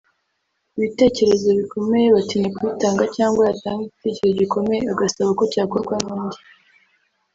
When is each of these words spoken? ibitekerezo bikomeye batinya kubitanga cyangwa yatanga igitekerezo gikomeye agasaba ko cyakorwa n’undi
ibitekerezo 0.77 1.47
bikomeye 1.59 2.07
batinya 2.15 2.49
kubitanga 2.55 3.03
cyangwa 3.15 3.41
yatanga 3.49 3.81
igitekerezo 3.87 4.37
gikomeye 4.39 4.81
agasaba 4.91 5.29
ko 5.39 5.43
cyakorwa 5.51 5.95
n’undi 6.05 6.39